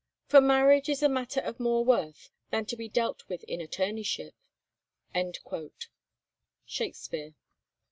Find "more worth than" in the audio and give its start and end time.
1.59-2.65